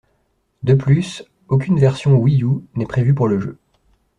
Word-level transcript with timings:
De 0.63 0.73
plus, 0.73 1.23
aucune 1.47 1.77
version 1.79 2.17
Wii 2.17 2.41
U 2.41 2.65
n'est 2.73 2.87
prévue 2.87 3.13
pour 3.13 3.27
le 3.27 3.39
jeu. 3.39 3.59